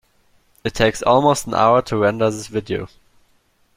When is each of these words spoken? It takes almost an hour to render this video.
It 0.63 0.73
takes 0.73 1.03
almost 1.03 1.45
an 1.45 1.53
hour 1.53 1.83
to 1.83 1.95
render 1.97 2.31
this 2.31 2.47
video. 2.47 2.87